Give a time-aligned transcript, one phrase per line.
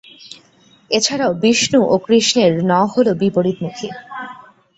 [0.91, 3.87] এছাড়াও, বিষ্ণু ও কৃষ্ণের 'ন' হল বিপরীতমুখী।